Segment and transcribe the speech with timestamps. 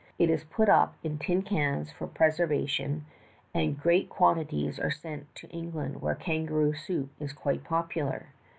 [0.17, 3.05] It is put up in tin cans for preservation,
[3.53, 8.25] and great quantities are sent to England, where kangaroo soup is quite popular.